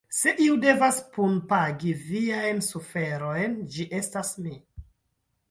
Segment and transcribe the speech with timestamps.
[0.17, 4.57] Se iu devas punpagi viajn suferojn, ĝi estas mi.